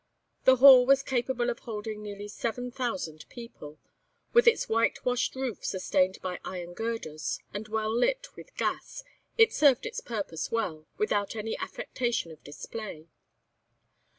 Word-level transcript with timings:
The 0.45 0.55
hall 0.55 0.87
was 0.87 1.03
capable 1.03 1.51
of 1.51 1.59
holding 1.59 2.01
nearly 2.01 2.27
seven 2.27 2.71
thousand 2.71 3.29
people; 3.29 3.77
with 4.33 4.47
its 4.47 4.67
white 4.67 5.05
washed 5.05 5.35
roof 5.35 5.63
sustained 5.63 6.17
by 6.23 6.39
iron 6.43 6.73
girders, 6.73 7.37
and 7.53 7.67
well 7.67 7.95
lit 7.95 8.29
with 8.35 8.57
gas, 8.57 9.03
it 9.37 9.53
served 9.53 9.85
its 9.85 10.01
purpose 10.01 10.51
well 10.51 10.87
without 10.97 11.35
any 11.35 11.55
affectation 11.55 12.31
of 12.31 12.43
display. 12.43 13.09